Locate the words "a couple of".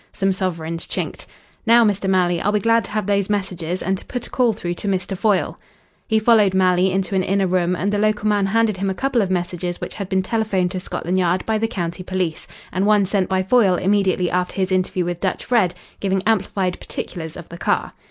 8.89-9.29